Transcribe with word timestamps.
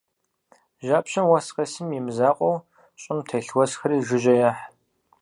Жьапщэм 0.85 1.25
уэс 1.31 1.47
къесым 1.55 1.87
и 1.97 1.99
мызакъуэу, 2.05 2.63
щӀым 3.01 3.19
телъ 3.27 3.51
уэсхэри 3.57 4.05
жыжьэ 4.07 4.33
ехь. 4.49 4.61